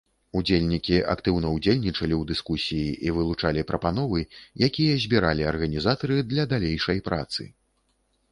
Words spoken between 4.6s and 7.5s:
якія збіралі арганізатары для далейшай працы.